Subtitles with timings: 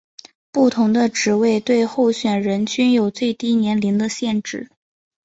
[0.51, 4.67] 不同的职位对候选人均有最低年龄的限制。